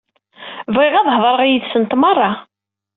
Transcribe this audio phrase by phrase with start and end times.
[0.75, 2.31] Bɣiɣ ad hedreɣ yid-sent merra.